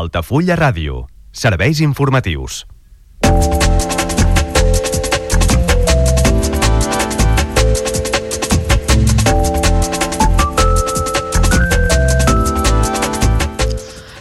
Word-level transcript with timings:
Altafulla 0.00 0.56
Ràdio. 0.56 1.04
Serveis 1.30 1.80
informatius. 1.84 2.64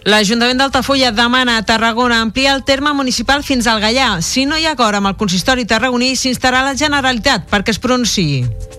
L'Ajuntament 0.10 0.58
d'Altafulla 0.60 1.14
demana 1.16 1.56
a 1.60 1.64
Tarragona 1.64 2.20
ampliar 2.26 2.58
el 2.58 2.66
terme 2.68 2.92
municipal 2.98 3.44
fins 3.46 3.68
al 3.68 3.80
Gallà. 3.80 4.10
Si 4.26 4.44
no 4.50 4.58
hi 4.58 4.66
ha 4.68 4.76
acord 4.76 5.00
amb 5.00 5.14
el 5.14 5.18
consistori 5.22 5.68
tarragoní, 5.70 6.16
s'instarà 6.18 6.66
la 6.66 6.76
Generalitat 6.76 7.48
perquè 7.48 7.76
es 7.78 7.80
pronunciï. 7.80 8.79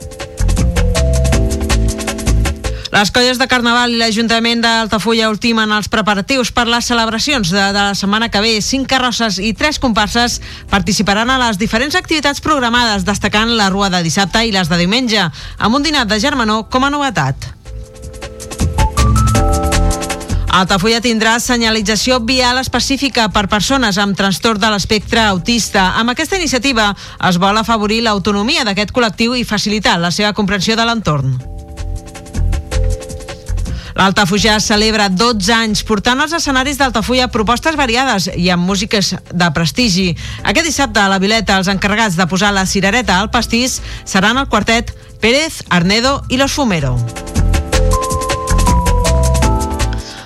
Les 2.90 3.12
colles 3.14 3.38
de 3.38 3.46
Carnaval 3.46 3.92
i 3.94 4.00
l'Ajuntament 4.00 4.64
d'Altafulla 4.64 5.28
ultimen 5.30 5.70
els 5.70 5.86
preparatius 5.88 6.50
per 6.50 6.64
les 6.66 6.88
celebracions 6.90 7.52
de, 7.54 7.68
de 7.70 7.84
la 7.86 7.94
setmana 7.94 8.28
que 8.34 8.42
ve. 8.42 8.56
Cinc 8.66 8.88
carrosses 8.90 9.38
i 9.38 9.52
tres 9.54 9.78
comparses 9.78 10.40
participaran 10.72 11.30
a 11.30 11.38
les 11.38 11.60
diferents 11.60 11.94
activitats 11.94 12.42
programades, 12.42 13.06
destacant 13.06 13.54
la 13.54 13.70
rua 13.70 13.92
de 13.94 14.02
dissabte 14.02 14.42
i 14.42 14.50
les 14.50 14.66
de 14.66 14.80
diumenge, 14.80 15.22
amb 15.58 15.78
un 15.78 15.86
dinat 15.86 16.10
de 16.10 16.18
germanor 16.18 16.66
com 16.66 16.82
a 16.82 16.90
novetat. 16.90 17.46
Altafulla 20.50 20.98
tindrà 20.98 21.36
senyalització 21.38 22.18
vial 22.26 22.58
específica 22.58 23.28
per 23.30 23.46
persones 23.46 24.02
amb 24.02 24.18
trastorn 24.18 24.58
de 24.58 24.72
l'espectre 24.74 25.22
autista. 25.28 25.92
Amb 26.02 26.10
aquesta 26.10 26.42
iniciativa 26.42 26.90
es 27.30 27.38
vol 27.38 27.62
afavorir 27.62 28.02
l'autonomia 28.02 28.66
d'aquest 28.66 28.90
col·lectiu 28.90 29.38
i 29.38 29.46
facilitar 29.46 30.00
la 30.02 30.10
seva 30.10 30.34
comprensió 30.34 30.74
de 30.74 30.90
l'entorn. 30.90 31.38
L'Altafulla 34.00 34.54
celebra 34.64 35.10
12 35.12 35.52
anys 35.52 35.82
portant 35.84 36.22
als 36.24 36.32
escenaris 36.32 36.78
d'Altafulla 36.80 37.26
propostes 37.28 37.76
variades 37.76 38.30
i 38.32 38.46
amb 38.48 38.64
músiques 38.64 39.10
de 39.12 39.48
prestigi. 39.52 40.14
Aquest 40.40 40.70
dissabte 40.70 41.02
a 41.02 41.10
la 41.12 41.18
Vileta 41.20 41.58
els 41.60 41.68
encarregats 41.68 42.16
de 42.16 42.24
posar 42.24 42.54
la 42.56 42.64
cirereta 42.64 43.18
al 43.20 43.28
pastís 43.28 43.82
seran 44.08 44.40
el 44.40 44.48
quartet 44.48 44.94
Pérez, 45.20 45.60
Arnedo 45.68 46.22
i 46.30 46.40
Los 46.40 46.56
Fumero. 46.56 46.94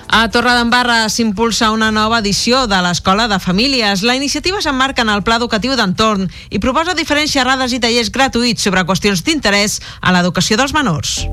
A 0.07 0.29
Torredembarra 0.31 1.09
s'impulsa 1.11 1.73
una 1.75 1.91
nova 1.91 2.21
edició 2.23 2.69
de 2.71 2.79
l'Escola 2.79 3.27
de 3.27 3.41
Famílies. 3.43 4.05
La 4.07 4.15
iniciativa 4.15 4.63
s'emmarca 4.63 5.03
en 5.03 5.11
el 5.11 5.25
Pla 5.27 5.35
Educatiu 5.35 5.75
d'Entorn 5.75 6.29
i 6.47 6.63
proposa 6.63 6.95
diferents 6.95 7.35
xerrades 7.35 7.75
i 7.75 7.83
tallers 7.83 8.07
gratuïts 8.07 8.63
sobre 8.63 8.87
qüestions 8.87 9.27
d'interès 9.27 9.81
a 9.99 10.15
l'educació 10.15 10.55
dels 10.55 10.71
menors. 10.71 11.25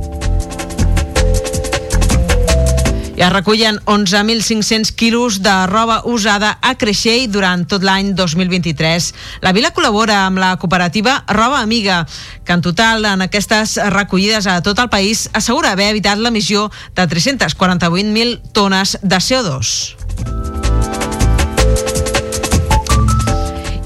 I 3.14 3.20
es 3.20 3.32
recullen 3.32 3.78
11.500 3.84 4.94
quilos 4.94 5.42
de 5.42 5.66
roba 5.66 6.00
usada 6.04 6.58
a 6.62 6.72
Creixell 6.80 7.28
durant 7.28 7.66
tot 7.68 7.84
l'any 7.84 8.14
2023. 8.16 9.10
La 9.44 9.52
vila 9.52 9.72
col·labora 9.76 10.22
amb 10.24 10.40
la 10.40 10.54
cooperativa 10.56 11.18
Roba 11.28 11.60
Amiga, 11.60 12.06
que 12.44 12.56
en 12.56 12.64
total 12.64 13.04
en 13.04 13.20
aquestes 13.28 13.76
recollides 13.92 14.48
a 14.48 14.62
tot 14.64 14.80
el 14.80 14.88
país 14.88 15.28
assegura 15.36 15.74
haver 15.76 15.90
evitat 15.92 16.18
l'emissió 16.24 16.70
de 16.96 17.04
348.000 17.04 18.40
tones 18.56 18.96
de 19.02 19.20
CO2. 19.20 20.01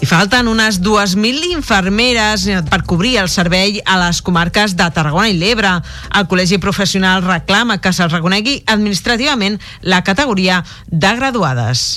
Falten 0.07 0.47
unes 0.47 0.79
2.000 0.87 1.51
infermeres 1.51 2.45
per 2.71 2.85
cobrir 2.87 3.17
el 3.19 3.29
servei 3.29 3.81
a 3.83 3.97
les 3.99 4.21
comarques 4.23 4.77
de 4.79 4.87
Tarragona 4.95 5.33
i 5.33 5.35
l'Ebre. 5.35 5.73
El 6.15 6.29
Col·legi 6.31 6.61
Professional 6.63 7.27
reclama 7.27 7.81
que 7.83 7.91
se'ls 7.91 8.15
reconegui 8.15 8.61
administrativament 8.71 9.59
la 9.83 10.05
categoria 10.07 10.63
de 10.87 11.17
graduades. 11.19 11.89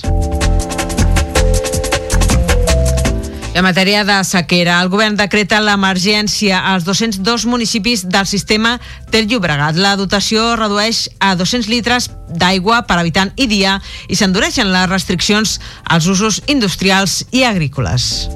En 3.59 3.66
matèria 3.68 4.06
de 4.08 4.16
sequera, 4.24 4.78
el 4.80 4.88
govern 4.88 5.18
decreta 5.20 5.58
l'emergència 5.59 6.62
als 6.72 6.86
202 6.88 7.44
municipis 7.50 8.06
del 8.08 8.28
sistema 8.30 8.78
Ter 9.12 9.25
Llobregat. 9.28 9.75
La 9.75 9.97
dotació 10.00 10.53
redueix 10.56 11.09
a 11.20 11.34
200 11.36 11.68
litres 11.68 12.08
d'aigua 12.30 12.86
per 12.88 13.02
habitant 13.02 13.34
i 13.36 13.50
dia 13.52 13.75
i 14.08 14.16
s'endureixen 14.16 14.72
les 14.72 14.88
restriccions 14.88 15.59
als 15.84 16.08
usos 16.08 16.40
industrials 16.47 17.25
i 17.36 17.44
agrícoles. 17.44 18.30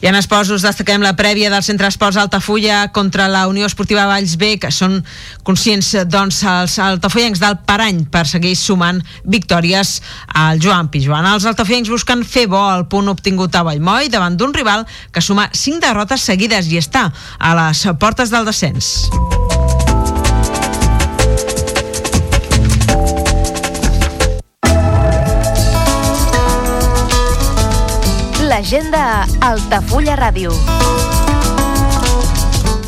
I 0.00 0.08
en 0.08 0.16
esports 0.16 0.48
us 0.48 0.62
destaquem 0.64 1.02
la 1.04 1.12
prèvia 1.12 1.50
del 1.52 1.60
Centre 1.60 1.88
Esports 1.90 2.16
Altafulla 2.16 2.86
contra 2.88 3.26
la 3.28 3.42
Unió 3.50 3.66
Esportiva 3.68 4.06
Valls 4.08 4.38
B, 4.40 4.54
que 4.56 4.70
són 4.72 5.02
conscients 5.44 5.92
doncs, 6.08 6.40
els 6.48 6.78
altafollencs 6.80 7.42
del 7.42 7.58
Parany 7.68 8.06
per 8.08 8.24
seguir 8.24 8.54
sumant 8.56 9.02
victòries 9.28 9.98
al 10.32 10.62
Joan 10.64 10.88
Pijuan. 10.88 11.28
Els 11.28 11.44
altafollencs 11.44 11.92
busquen 11.92 12.24
fer 12.24 12.46
bo 12.48 12.62
el 12.72 12.88
punt 12.88 13.12
obtingut 13.12 13.60
a 13.60 13.66
Vallmoll 13.68 14.08
davant 14.08 14.40
d'un 14.40 14.56
rival 14.56 14.88
que 15.12 15.20
suma 15.20 15.50
5 15.52 15.84
derrotes 15.84 16.24
seguides 16.32 16.72
i 16.72 16.80
està 16.80 17.10
a 17.36 17.56
les 17.66 17.84
portes 18.00 18.32
del 18.32 18.48
descens. 18.48 18.94
L'agenda 28.60 29.24
Altafulla 29.40 30.14
Ràdio. 30.20 31.19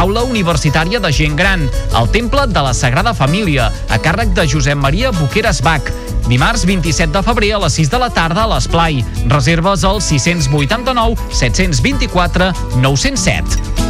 Aula 0.00 0.22
Universitària 0.24 1.00
de 1.02 1.12
Gent 1.12 1.36
Gran, 1.36 1.66
al 1.92 2.08
Temple 2.08 2.46
de 2.48 2.62
la 2.64 2.72
Sagrada 2.72 3.12
Família, 3.12 3.68
a 3.90 4.00
càrrec 4.00 4.32
de 4.32 4.46
Josep 4.48 4.80
Maria 4.80 5.10
Boqueras 5.10 5.60
Bach. 5.60 5.92
Dimarts 6.30 6.64
27 6.64 7.12
de 7.12 7.24
febrer 7.26 7.52
a 7.52 7.60
les 7.66 7.76
6 7.76 7.92
de 7.92 8.00
la 8.00 8.08
tarda 8.08 8.46
a 8.46 8.54
l'Esplai. 8.54 9.04
Reserves 9.28 9.84
al 9.84 10.00
689 10.00 11.20
724 11.44 12.52
907. 12.80 13.89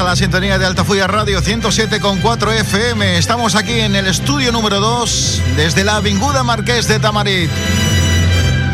A 0.00 0.02
la 0.02 0.16
sintonía 0.16 0.58
de 0.58 0.64
Altafulla 0.64 1.06
Radio 1.06 1.42
107.4 1.42 2.52
FM. 2.60 3.18
Estamos 3.18 3.54
aquí 3.54 3.80
en 3.80 3.94
el 3.94 4.06
estudio 4.06 4.50
número 4.50 4.80
2 4.80 5.42
desde 5.56 5.84
la 5.84 5.96
Avinguda 5.96 6.42
Marqués 6.42 6.88
de 6.88 6.98
Tamarit. 6.98 7.50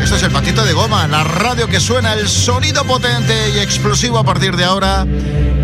Esto 0.01 0.15
es 0.15 0.23
el 0.23 0.31
patito 0.31 0.63
de 0.63 0.71
goma, 0.71 1.05
la 1.07 1.25
radio 1.25 1.67
que 1.67 1.81
suena 1.81 2.13
el 2.13 2.29
sonido 2.29 2.85
potente 2.85 3.33
y 3.55 3.59
explosivo 3.59 4.19
a 4.19 4.23
partir 4.23 4.55
de 4.55 4.63
ahora 4.63 5.05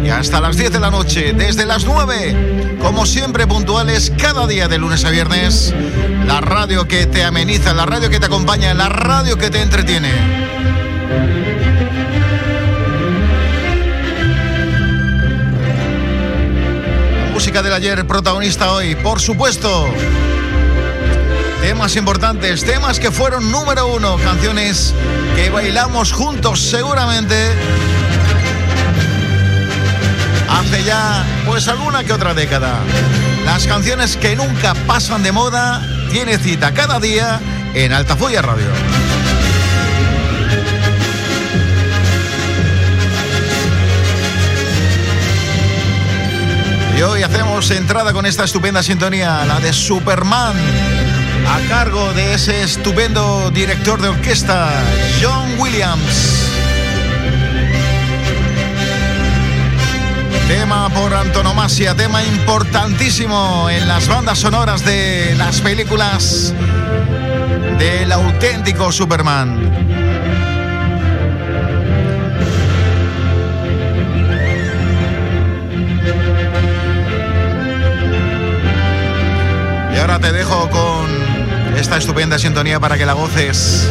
y 0.03 0.09
hasta 0.09 0.41
las 0.41 0.57
10 0.57 0.73
de 0.73 0.79
la 0.81 0.91
noche, 0.91 1.31
desde 1.33 1.65
las 1.65 1.85
9, 1.85 2.77
como 2.81 3.05
siempre 3.05 3.47
puntuales, 3.47 4.11
cada 4.17 4.45
día 4.47 4.67
de 4.67 4.77
lunes 4.77 5.05
a 5.05 5.11
viernes. 5.11 5.73
La 6.25 6.41
radio 6.41 6.87
que 6.87 7.05
te 7.05 7.23
ameniza, 7.23 7.73
la 7.73 7.85
radio 7.85 8.09
que 8.09 8.19
te 8.19 8.25
acompaña, 8.25 8.73
la 8.73 8.89
radio 8.89 9.37
que 9.37 9.49
te 9.49 9.61
entretiene. 9.61 11.42
Música 17.43 17.61
del 17.61 17.73
ayer 17.73 18.07
protagonista 18.07 18.71
hoy, 18.71 18.95
por 18.95 19.19
supuesto. 19.19 19.85
Temas 21.59 21.97
importantes, 21.97 22.63
temas 22.63 23.01
que 23.01 23.11
fueron 23.11 23.51
número 23.51 23.85
uno, 23.87 24.15
canciones 24.15 24.93
que 25.35 25.49
bailamos 25.49 26.13
juntos 26.13 26.61
seguramente. 26.61 27.35
Hace 30.49 30.85
ya, 30.85 31.25
pues 31.45 31.67
alguna 31.67 32.05
que 32.05 32.13
otra 32.13 32.33
década. 32.33 32.79
Las 33.43 33.67
canciones 33.67 34.15
que 34.15 34.37
nunca 34.37 34.73
pasan 34.87 35.21
de 35.21 35.33
moda, 35.33 35.85
tiene 36.11 36.37
cita 36.37 36.73
cada 36.73 37.01
día 37.01 37.41
en 37.73 37.91
Altafulla 37.91 38.41
Radio. 38.41 39.02
Hoy 47.05 47.21
hacemos 47.21 47.69
entrada 47.71 48.13
con 48.13 48.25
esta 48.25 48.45
estupenda 48.45 48.81
sintonía, 48.81 49.43
la 49.45 49.59
de 49.59 49.73
Superman, 49.73 50.55
a 51.47 51.67
cargo 51.67 52.13
de 52.13 52.33
ese 52.33 52.63
estupendo 52.63 53.51
director 53.51 54.01
de 54.01 54.07
orquesta, 54.07 54.69
John 55.21 55.59
Williams. 55.59 56.49
Tema 60.47 60.89
por 60.89 61.13
antonomasia, 61.13 61.93
tema 61.93 62.23
importantísimo 62.23 63.69
en 63.69 63.87
las 63.87 64.07
bandas 64.07 64.39
sonoras 64.39 64.85
de 64.85 65.35
las 65.35 65.61
películas 65.61 66.53
del 67.79 68.11
auténtico 68.11 68.91
Superman. 68.91 69.92
Ahora 80.03 80.19
te 80.19 80.33
dejo 80.33 80.69
con 80.69 81.77
esta 81.77 81.95
estupenda 81.95 82.37
sintonía 82.37 82.77
para 82.77 82.97
que 82.97 83.05
la 83.05 83.13
goces. 83.13 83.89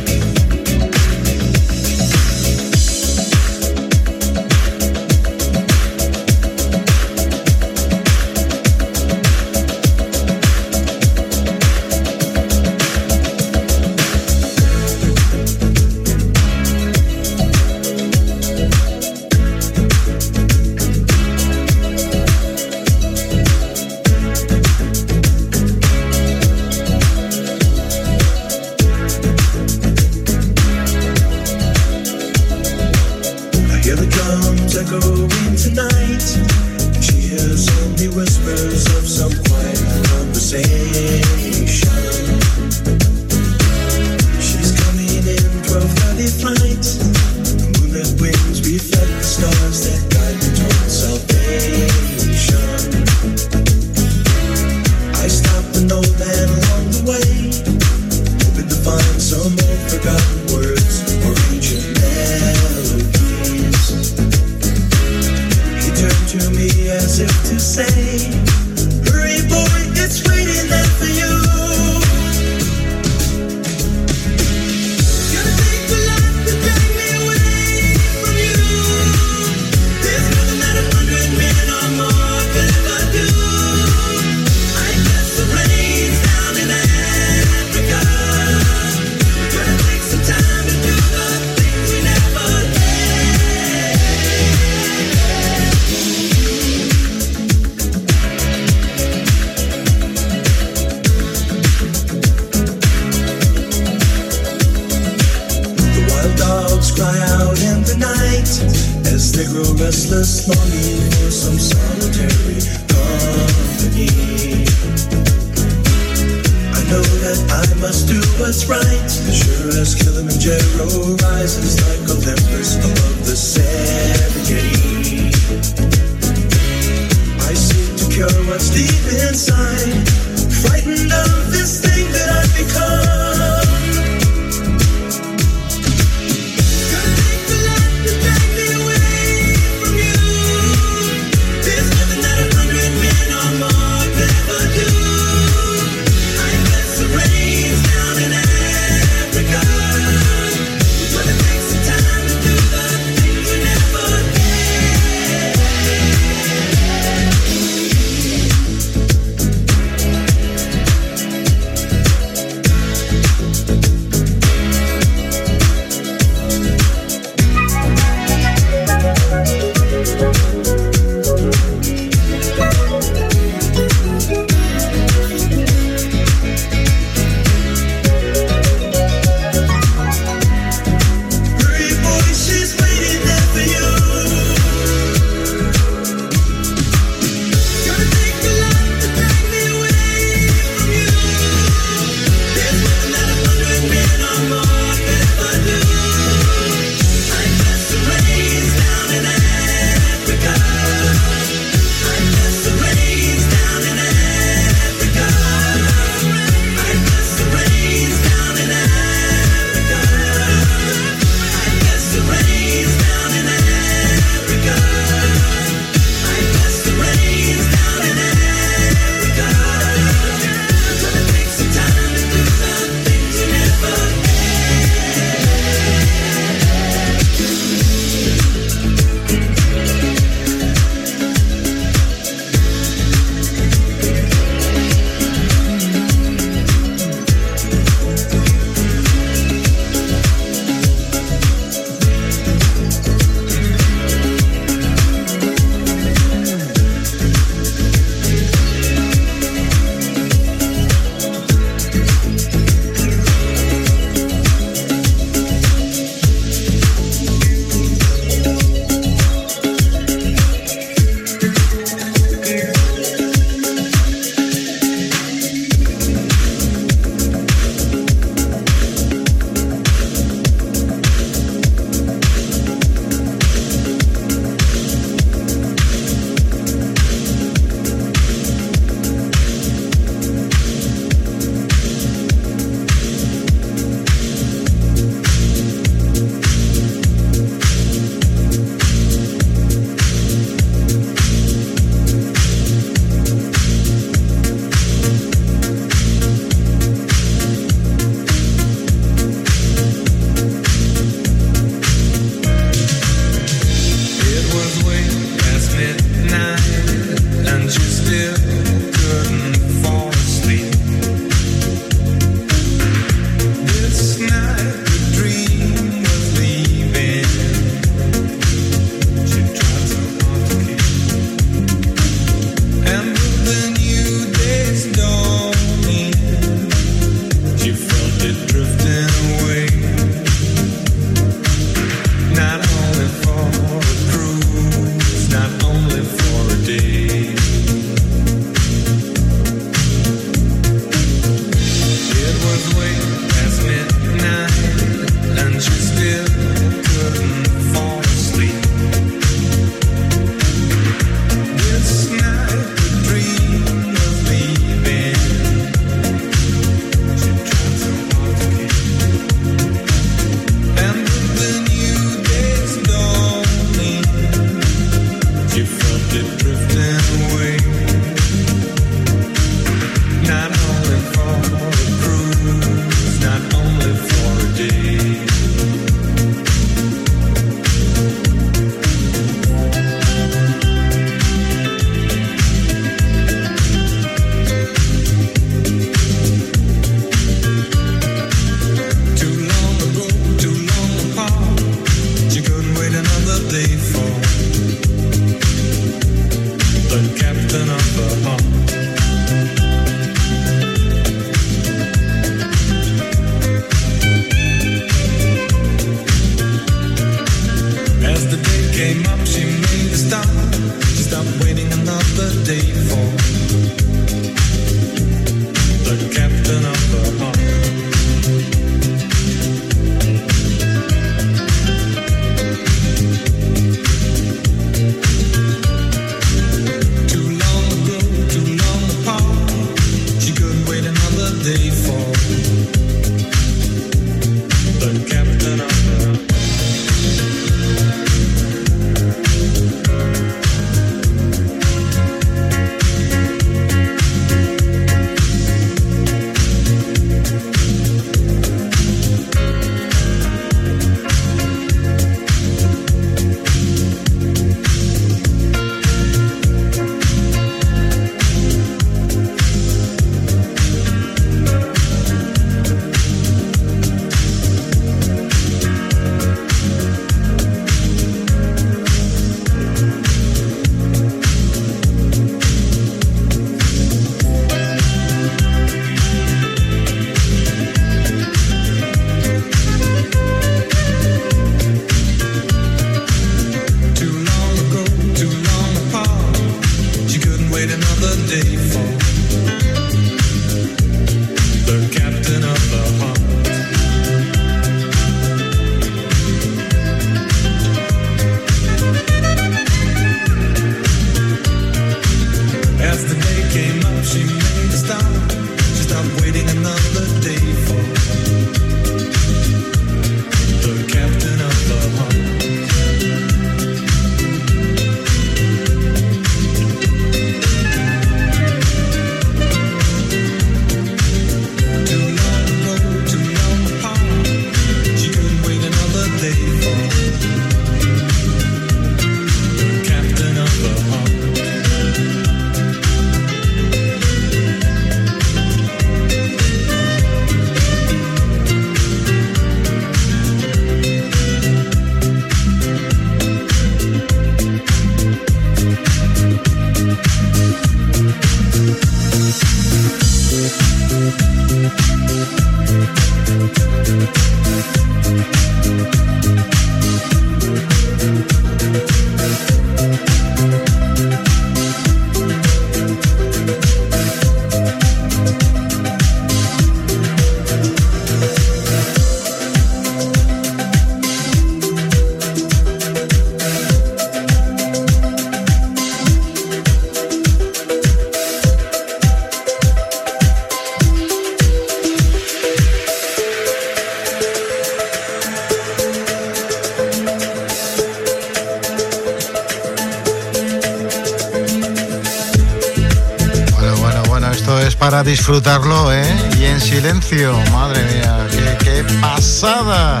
disfrutarlo, 595.38 595.92
¿eh? 595.92 596.04
Y 596.36 596.46
en 596.46 596.60
silencio, 596.60 597.32
madre 597.52 597.84
mía, 597.84 598.26
qué, 598.28 598.64
qué 598.64 598.84
pasada, 599.00 600.00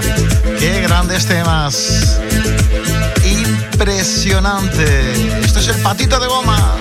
qué 0.58 0.80
grandes 0.80 1.26
temas. 1.26 2.18
Impresionante. 3.24 5.40
Esto 5.40 5.60
es 5.60 5.68
el 5.68 5.80
patito 5.82 6.18
de 6.18 6.26
goma. 6.26 6.74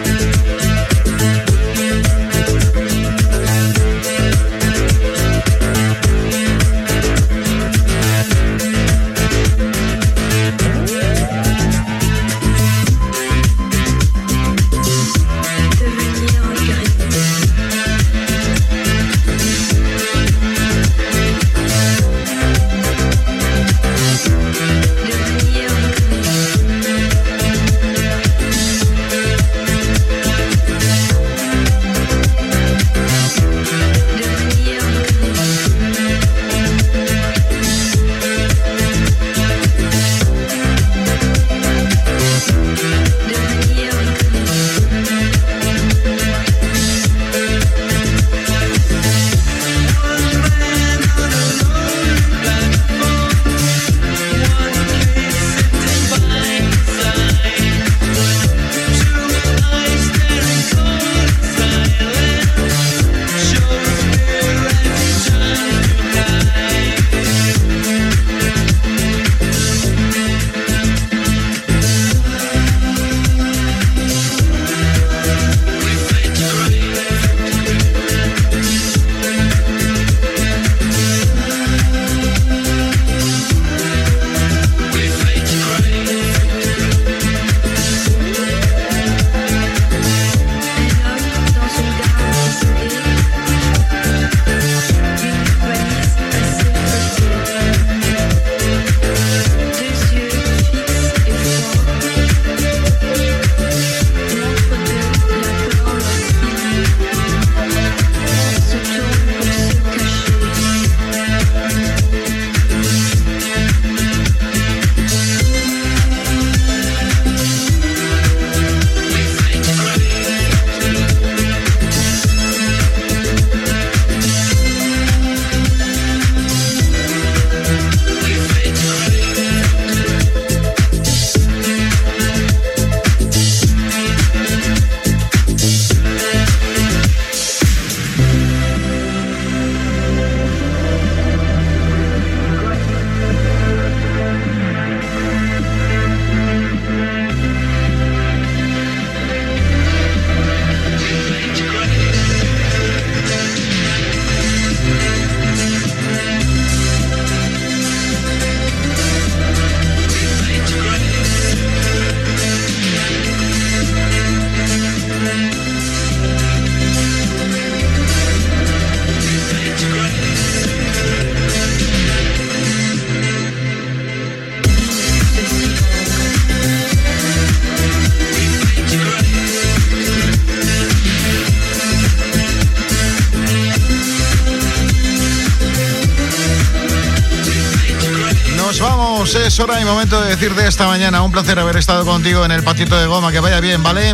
Hora 189.70 189.82
y 189.82 189.86
momento 189.86 190.22
de 190.22 190.30
decirte 190.30 190.66
esta 190.66 190.88
mañana. 190.88 191.22
Un 191.24 191.32
placer 191.32 191.60
haber 191.60 191.76
estado 191.78 192.06
contigo 192.06 192.46
en 192.46 192.52
el 192.52 192.64
patito 192.64 192.98
de 192.98 193.06
goma. 193.06 193.32
Que 193.32 193.40
vaya 193.40 193.60
bien, 193.60 193.84
¿vale? 193.84 194.14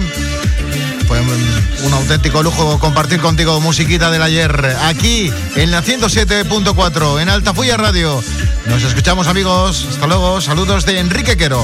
Fue 1.08 1.20
un, 1.22 1.94
auténtico 1.94 2.42
lujo 2.42 2.80
compartir 2.80 3.20
contigo 3.20 3.60
musiquita 3.62 4.10
del 4.10 4.24
ayer. 4.24 4.76
Aquí 4.84 5.32
en 5.56 5.72
la 5.72 5.84
107.4 5.84 7.22
en 7.22 7.30
Altafulla 7.30 7.78
Radio. 7.78 8.24
Nos 8.66 8.84
escuchamos, 8.84 9.28
amigos. 9.28 9.86
Hasta 9.92 10.08
luego. 10.08 10.42
Saludos 10.42 10.86
de 10.86 11.00
Enrique 11.00 11.38
Quero. 11.38 11.64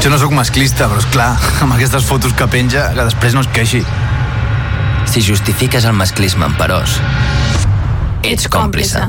Jo 0.00 0.08
no 0.08 0.16
sóc 0.16 0.32
masclista, 0.32 0.86
però 0.88 0.96
és 0.96 1.06
clar, 1.12 1.34
amb 1.60 1.74
aquestes 1.74 2.06
fotos 2.08 2.32
que 2.32 2.46
penja, 2.48 2.86
que 2.96 3.04
després 3.04 3.34
no 3.36 3.42
es 3.44 3.50
queixi. 3.52 3.82
Si 5.12 5.20
justifiques 5.20 5.84
el 5.84 5.92
masclisme 5.92 6.46
en 6.48 6.54
perós, 6.56 6.94
ets 8.24 8.48
còmplice. 8.48 9.02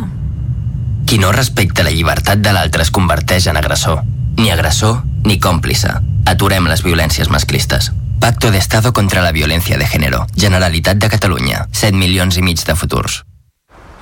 Qui 1.07 1.19
no 1.21 1.31
respecta 1.31 1.85
la 1.87 1.95
llibertat 1.95 2.43
de 2.43 2.51
l'altre 2.51 2.83
es 2.83 2.91
converteix 2.91 3.47
en 3.47 3.59
agressor. 3.61 4.03
Ni 4.35 4.51
agressor 4.51 4.99
ni 5.23 5.39
còmplice. 5.39 5.95
Aturem 6.27 6.67
les 6.67 6.83
violències 6.83 7.31
masclistes. 7.31 7.93
Pacto 8.19 8.51
de 8.51 8.59
Estado 8.59 8.91
contra 8.91 9.23
la 9.23 9.31
Violencia 9.31 9.77
de 9.77 9.87
Género. 9.87 10.25
Generalitat 10.35 10.99
de 10.99 11.09
Catalunya. 11.09 11.67
7 11.71 11.95
milions 11.95 12.35
i 12.35 12.43
mig 12.43 12.59
de 12.67 12.75
futurs. 12.75 13.23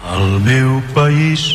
Al 0.10 0.40
meu 0.42 0.82
país 0.98 1.52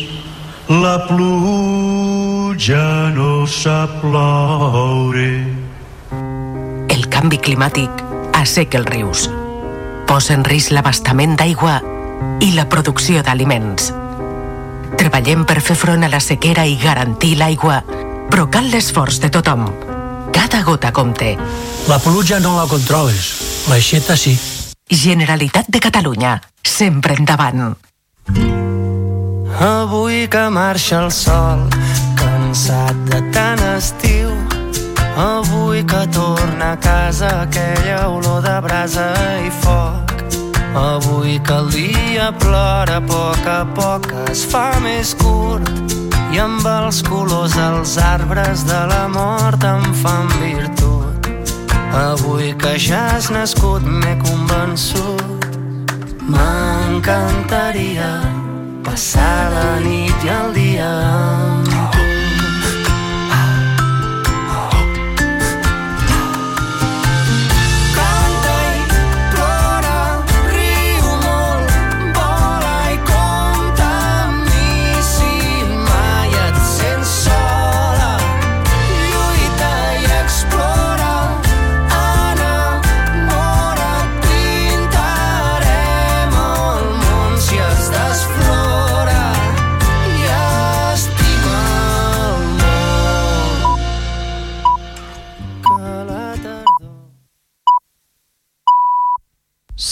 la 0.69 0.95
pluja 1.09 2.24
no 2.53 3.45
sap 3.47 3.89
ploure. 4.01 5.29
El 6.87 7.07
canvi 7.09 7.37
climàtic 7.37 7.89
asseca 8.33 8.77
els 8.77 8.87
rius, 8.87 9.29
posa 10.07 10.35
en 10.35 10.43
risc 10.45 10.71
l'abastament 10.71 11.35
d'aigua 11.35 11.81
i 12.39 12.53
la 12.53 12.67
producció 12.69 13.23
d'aliments. 13.23 13.91
Treballem 14.95 15.45
per 15.45 15.59
fer 15.61 15.75
front 15.75 16.03
a 16.03 16.09
la 16.09 16.19
sequera 16.19 16.65
i 16.65 16.77
garantir 16.77 17.35
l'aigua, 17.37 17.81
però 18.29 18.47
cal 18.49 18.69
l'esforç 18.69 19.19
de 19.19 19.29
tothom. 19.29 19.65
Cada 20.31 20.63
gota 20.63 20.91
compte. 20.91 21.35
La 21.87 21.99
pluja 21.99 22.39
no 22.39 22.55
la 22.57 22.67
controles, 22.67 23.65
l'aixeta 23.69 24.15
sí. 24.15 24.37
Generalitat 24.89 25.67
de 25.67 25.79
Catalunya, 25.81 26.39
sempre 26.63 27.15
endavant. 27.17 27.75
Avui 29.59 30.27
que 30.27 30.49
marxa 30.49 30.99
el 31.05 31.11
sol, 31.11 31.69
cansat 32.55 32.95
de 33.11 33.19
tant 33.33 33.59
estiu. 33.75 34.31
Avui 35.17 35.83
que 35.83 36.07
torna 36.07 36.71
a 36.71 36.77
casa 36.77 37.41
aquella 37.41 38.07
olor 38.07 38.41
de 38.41 38.61
brasa 38.61 39.11
i 39.45 39.51
foc. 39.51 40.13
Avui 40.73 41.39
que 41.39 41.53
el 41.53 41.69
dia 41.69 42.31
plora 42.39 42.97
a 42.97 43.01
poc 43.01 43.47
a 43.47 43.65
poc 43.75 44.07
es 44.31 44.45
fa 44.45 44.71
més 44.79 45.13
curt 45.19 45.67
i 46.31 46.39
amb 46.39 46.65
els 46.67 47.01
colors 47.03 47.55
dels 47.55 47.97
arbres 47.97 48.63
de 48.63 48.81
la 48.87 49.07
mort 49.07 49.63
em 49.63 49.83
fan 49.93 50.31
virtut. 50.39 51.27
Avui 51.91 52.55
que 52.55 52.77
ja 52.79 53.15
has 53.15 53.29
nascut 53.31 53.83
m'he 53.83 54.15
convençut 54.23 55.47
M'encantaria 56.27 58.09
passar 58.83 59.51
la 59.51 59.79
nit 59.79 60.23
i 60.23 60.33
el 60.39 60.51
dia 60.55 60.89
amb 60.89 61.64